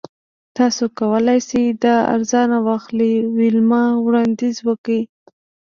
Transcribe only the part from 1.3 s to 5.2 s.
شئ دا ارزانه واخلئ ویلما وړاندیز وکړ